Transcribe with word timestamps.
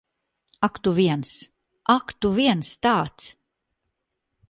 Ak 0.67 0.75
tu 0.87 0.93
viens. 0.99 1.35
Ak, 1.97 2.17
tu 2.25 2.35
viens 2.41 2.75
tāds! 2.89 3.33